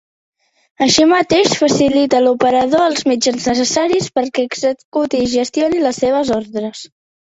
[0.85, 6.89] Així mateix, facilita l'operador els mitjans necessaris perquè executi i gestioni les seves ordres.